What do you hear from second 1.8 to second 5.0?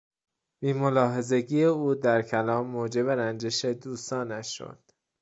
در کلام موجب رنجش دوستانش شد.